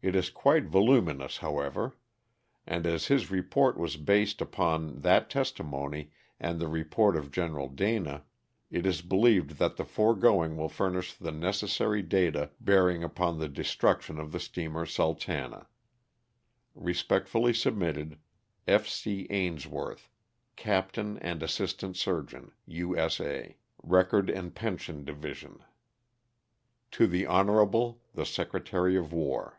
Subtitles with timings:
[0.00, 1.98] It is quite voluminous, however,
[2.68, 7.68] and as h.U report was based upon that testimony and the rep jrt of General
[7.68, 8.22] Dana,
[8.70, 14.20] it is believed that the foregoing will furnish the necessary data bearing upon the destruction
[14.20, 15.66] of the steamer "Sultana."
[16.76, 18.20] Respectfully submitted,
[18.68, 18.86] F.
[18.86, 19.26] C.
[19.30, 20.08] AINSWORTH,
[20.54, 22.96] Captain and Assistant Surgeon, U.
[22.96, 23.20] S.
[23.20, 23.56] A.
[23.82, 25.58] Record and Pension Division.
[26.92, 29.56] To the Honorable, the Secretary of War.